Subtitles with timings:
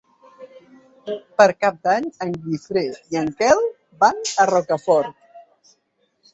[1.41, 3.63] Per Cap d'Any en Guifré i en Quel
[4.07, 5.73] van a Rocafort.